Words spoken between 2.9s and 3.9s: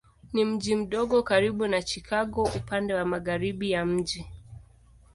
wa magharibi ya